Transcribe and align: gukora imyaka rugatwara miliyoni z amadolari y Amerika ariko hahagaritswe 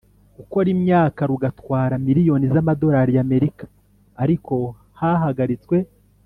gukora 0.37 0.67
imyaka 0.75 1.21
rugatwara 1.29 1.93
miliyoni 2.05 2.45
z 2.53 2.55
amadolari 2.61 3.11
y 3.17 3.21
Amerika 3.25 3.63
ariko 4.23 4.53
hahagaritswe 4.99 5.77